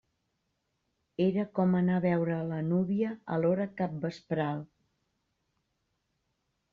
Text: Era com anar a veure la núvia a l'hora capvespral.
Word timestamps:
Era 1.25 1.43
com 1.59 1.75
anar 1.79 1.97
a 1.99 2.03
veure 2.05 2.37
la 2.51 2.61
núvia 2.69 3.11
a 3.35 3.37
l'hora 3.43 3.67
capvespral. 3.81 4.65